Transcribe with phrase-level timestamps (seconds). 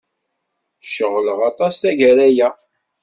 [0.93, 2.49] Ceɣleɣ aṭas tagara-a.